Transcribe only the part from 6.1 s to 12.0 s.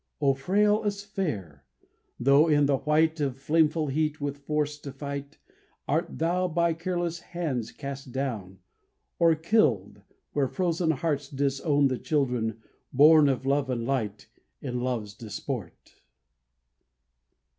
thou by careless hands cast down Or killed—when frozen hearts disown The